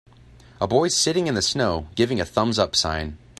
[0.59, 3.19] A boy sitting in the snow, giving a thumbsup sign.